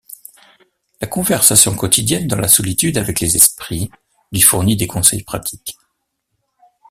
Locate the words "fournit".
4.41-4.75